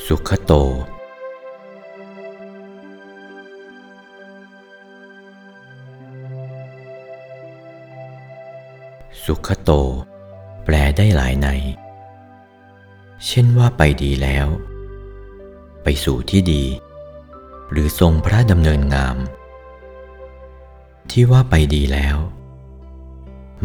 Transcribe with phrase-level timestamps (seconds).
[0.00, 0.52] สุขโต
[9.24, 9.70] สุขโต
[10.64, 11.48] แปลได้หลายใน
[13.26, 14.46] เช่นว่าไปดีแล้ว
[15.82, 16.64] ไปสู่ที่ดี
[17.70, 19.16] หรือทรงพระดำเนินงาม
[21.10, 22.16] ที่ว่าไปดีแล้ว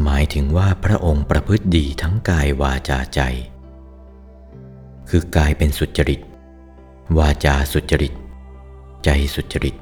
[0.04, 3.22] หมายถึงว่าพระองค์ประพฤติดีทั้งกายวาจาใจ
[5.10, 6.22] คือกายเป็นสุจริต
[7.18, 8.14] วาจาสุจริต
[9.04, 9.76] ใจสุจริต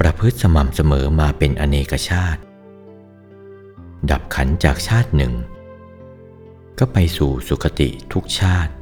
[0.00, 2.40] ประพฤติสม่ำเสมอมาเป็นอเนกชาติ
[4.10, 5.32] ดับขันจากชาติหนึ่ง
[6.78, 8.72] ก็ไปสู่สุคติทุกชาติ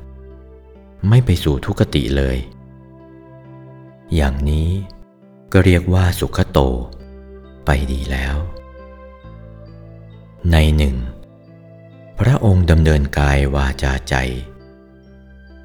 [1.08, 2.38] ไม่ไปสู่ทุกติเลย
[4.14, 4.68] อย่างนี้
[5.52, 6.58] ก็เรียกว่าสุขโต
[7.64, 8.36] ไปดีแล้ว
[10.52, 10.96] ในหนึ่ง
[12.20, 14.14] พระองค์ดำเนินกายวาจาใจ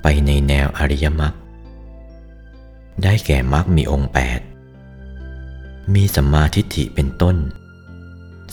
[0.01, 1.33] ไปในแนวอริยมรรค
[3.03, 4.39] ได้แก่มรรคมีองค์แปด
[5.93, 7.37] มีสัมมาทิฏฐิเป็นต้น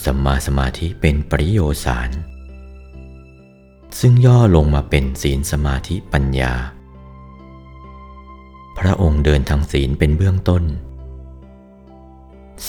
[0.04, 2.10] สัมมาสมาธิเป็นปริโยสาร
[4.00, 6.54] ซึ่งย่อลงมาเป็นศีลสมาธิปัญญา
[8.78, 10.64] พระองค์เดินทางศีลเป็นเบื้องต้น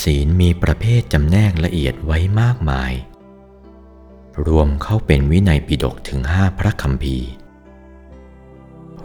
[0.02, 2.94] ศีลมีประเภทจำแนกละเอียดไว้มากมาย
[4.48, 7.18] รวมเข้าเป็นวินัยปิฎกถึงห้าพระคัมภี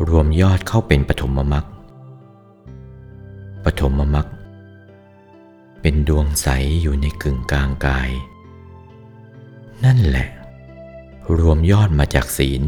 [0.09, 1.65] รวมยอดเข้าเป็นปฐมมรรค
[3.65, 4.27] ปฐมมรรค
[5.81, 6.49] เป็นดวงใส
[6.83, 8.11] อยู่ในกึ่งกลางกาย
[9.85, 10.29] นั่นแหละ
[11.39, 12.63] รวมยอดมาจากศีล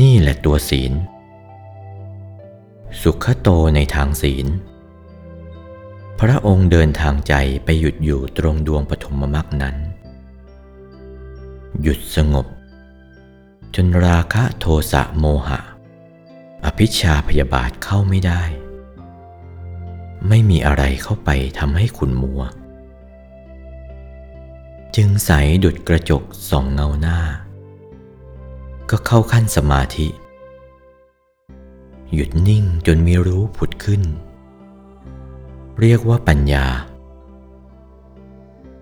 [0.00, 0.92] นี่แหละตัวศีล
[3.02, 4.46] สุขโตในทางศีล
[6.20, 9.76] พระองค์เดินทางใจไปหยุดอยู่ตรงดวงปฐมมรรคนั้น
[11.82, 12.46] หยุดสงบ
[13.74, 15.60] จนราคะโทสะโมหะ
[16.64, 18.42] อภิชาพยาบาทเข้าไม่ได้
[20.28, 22.42] ไม่มีอะไรเข้าไปทำให้ขุนมัว
[24.96, 25.30] จึงใส
[25.64, 27.18] ดุดกระจกส่องเงาหน้า
[28.90, 30.08] ก็เข้าขั้นสมาธิ
[32.14, 34.02] หยุดนิ่งจนมีรู้ผุดขึ้น
[35.80, 36.66] เรียกว่าปัญญา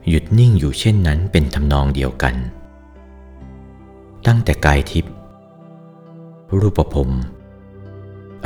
[0.09, 2.35] หยุดนิ่งอยู่เช่นนั้นเป็นทำนองเดียวกัน
[4.27, 5.15] ตั้งแต่กายทิพย์
[6.61, 7.09] รูปภพ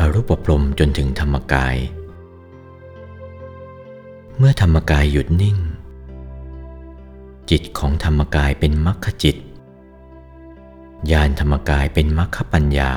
[0.00, 1.76] อรูปพรมจนถึงธรรมกาย
[4.38, 5.56] เมื่อธรรมกายหยุดนิ่ง
[7.50, 9.36] จิตของธรรมกายเป็นมรรคจิต
[11.12, 12.92] ญาณธรรมกายเป็นมรรคปัญญา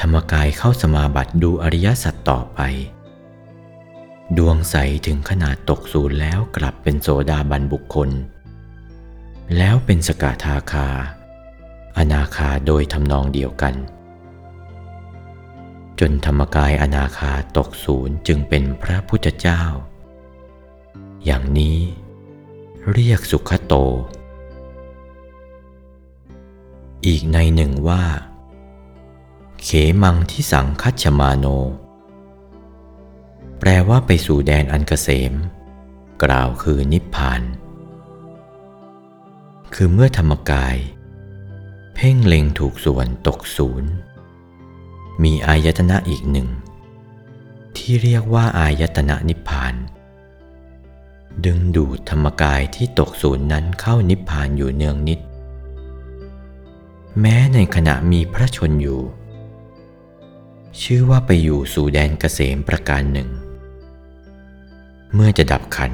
[0.00, 2.60] ธรรมกายเข้าสมาบัติดูอริยสัจต่อไป
[4.36, 4.76] ดวงใส
[5.06, 8.10] ถึงขนาดตกศูนย์แล้วกลับเป็นโสดาบันบุคคล
[9.56, 10.88] แล้วเป็นสกทาคา
[11.98, 13.74] อนาคาโดยทำนองเดียวกัน
[16.04, 19.62] จนธรรมกายอนาคาตกศูนย์จึงเป็นพระพุทธเจ้า
[21.24, 21.78] อย่างนี้
[22.92, 23.74] เรียกสุขโต
[27.06, 28.04] อีกในหนึ่งว่า
[29.62, 29.68] เข
[30.02, 31.46] มังที่สังคัจฉมาโน
[33.58, 35.32] แปลว่าไปสู่แดนอันเกษม
[36.22, 37.42] กล่าวคือนิพพาน
[39.74, 40.76] คือเมื่อธรรมกาย
[41.94, 43.92] เพ่งเล็งถูกส่วนตกศูนย์
[45.22, 46.48] มีอายตนะอีกหนึ่ง
[47.76, 49.74] ที่เรียกว่าอายตนะนิพพาน
[51.44, 55.20] ดึงดูดธรรมกายที่ตกศูนย์นั้นเข้านิพพานอยู่เนืองนิด
[57.20, 59.00] แม้ในขณะมีพระชนอยู่
[60.82, 63.28] ชื่อว่าไปอยู่สู่แดนเกษมประการหนึ่ง
[65.14, 65.92] เมื่อจะดับขัน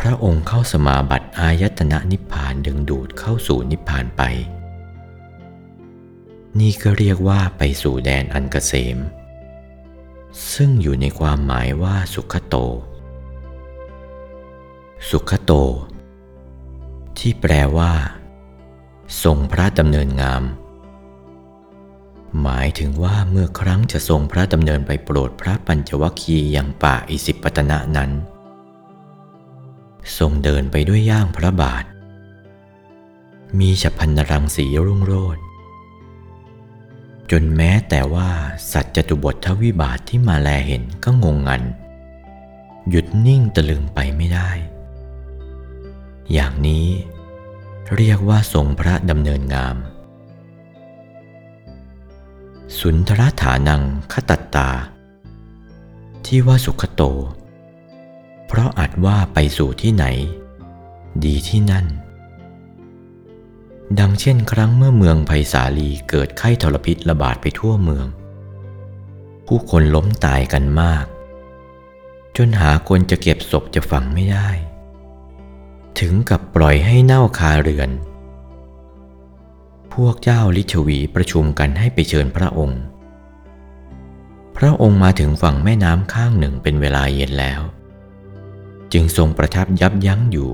[0.00, 4.22] พระองค์เข้าสมาบัติอายตนะนิพพานดึงดูดเข้าสู่นิพพานไป
[6.60, 8.98] นี่ก็เรียกว่าไปสู่แดนอันเกษม
[10.54, 12.54] ซึ่งอยู่ในความหมายว่าสุขโต
[15.10, 15.52] สุขโต
[17.18, 17.92] ที่แปลว่า
[19.22, 20.42] ทรงพระดำเนินงาม
[22.42, 28.10] หมายถึงว่าเมื่อครั้งจะทรงพระดำเนินไปโปรดพระปัญจวัคคีย์ยังป่าอิสิปตนะนั้น
[30.18, 31.84] ทรงเดินไปด้วยย่างพระบาท
[33.58, 35.45] มีฉัพพันรังสีรุ่งโรจน์
[37.30, 38.28] จนแม้แต่ว่า
[38.72, 41.62] สัตว์จตุบททวิบาทที่มาแลเห็นก็งงงัน
[42.88, 44.50] หยุดนิ่งตะลึงไปไม่ได้
[46.32, 46.86] อย่างนี้
[47.96, 49.76] เรียกว่าทรงพระดำเนินงาม
[52.78, 53.82] สุนทรฐานัง
[54.12, 54.70] คตัตตา
[56.26, 57.02] ที่ว่าสุขโต
[58.46, 60.04] เพราะอาจว่าไปสู่ที่ไหน
[61.24, 61.86] ดีที่นั่น
[64.00, 68.06] ดังเช่นครั้งเมื่อเมืองไผ่สาลีเกิดไข้ทรพิษระบาดไปทั่วเมือง
[69.46, 71.04] ผู้คนล้มตายกันมาก
[72.36, 74.48] จนหาคนจะเก็บศพจะฝังไม่ได้
[76.00, 77.90] ถึงกับปล่อยให้เน่าคาเรือน
[79.94, 82.82] พวกเจ้าลิชวีประชุมกันให้ไปเชิญพระองค์
[84.56, 87.60] พระองค์มาถึงฝั่งแม่น้ำข้างหนึ่งเป็นเวลาเย็นแล้ว
[88.92, 90.50] จึงทรงประทับยับยั้งอยู่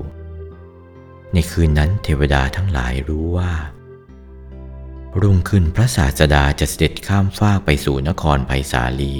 [1.33, 3.51] ในคืนนั้นเทวดาทั้งหลายรู้ว่า
[5.21, 9.15] รุ่งขึ้นพระศาสดาจะเสด็จข้ามฟากไปสู่นครไผ่สาลี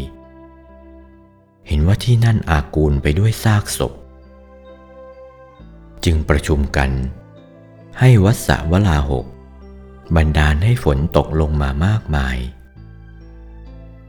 [1.67, 3.93] เห็นว่าที่นั่นอากูลไปด้วยซากศพ
[6.05, 6.91] จึงประชุมกัน
[7.99, 9.25] ให้วัดสวลาหก
[10.15, 12.37] บันดาลให้ฝนตกลงมามากมาย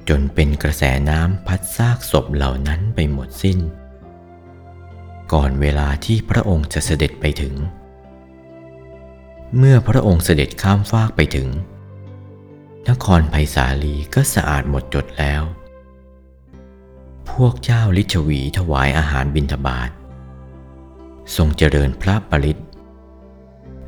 [0.08, 3.58] จนเป็นกระแสน้ำพัดซากศพเหล่านั้นไปหมดสิ้น
[5.32, 7.54] ก่อนเวลาที่พระองค์จะเสด็จไปถึง
[9.58, 11.48] เมื่อพระองค์เสด็จข้ามฟากไปถึง
[12.88, 15.42] นครไผ่สาลีก็สะอาดหมดจดแล้ว
[17.30, 19.90] พวกเจ้าลิชวีถวายอาหารบิณฑบาต
[21.36, 22.60] ทรงเจริญพระปริต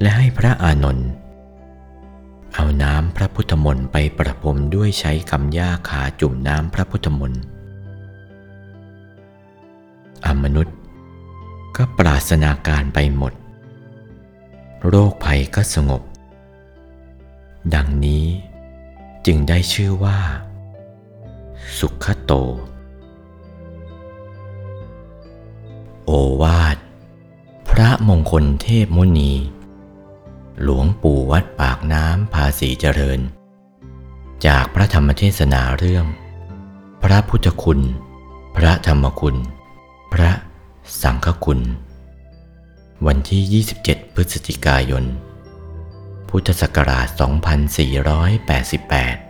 [0.00, 1.08] และให้พระอานนท์
[2.54, 7.42] เอาน้ำพระพุทธมนต์ไปประพรมด้วยใช้คำย่าขาจุ่มน้ำพระพุทธมนต์
[10.24, 10.76] อมนุษย์
[11.76, 13.32] ก็ปราศนาการไปหมด
[14.88, 16.02] โรคภัยก็สงบ
[17.74, 18.24] ดังนี้
[19.26, 20.18] จึงได้ชื่อว่า
[21.78, 22.32] สุขโต
[26.06, 26.10] โอ
[26.42, 26.76] วาท
[27.68, 29.32] พระมงคลเทพมุนี
[30.62, 33.20] หลวงปู่วัดปากน้ำภาษีเจริญ
[34.46, 36.06] จากพระธรรมเทศนาเรื่อง
[37.02, 37.80] พระพุทธคุณ
[38.56, 39.36] พระธรรมคุณ
[40.12, 40.30] พระ
[41.02, 41.60] สังฆคุณ
[43.04, 45.04] วันที่ 27 พฤศจิกายน
[46.28, 49.25] พุทธศักราช 2488